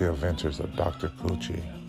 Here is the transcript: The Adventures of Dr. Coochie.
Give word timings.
The 0.00 0.08
Adventures 0.08 0.60
of 0.60 0.74
Dr. 0.76 1.10
Coochie. 1.10 1.79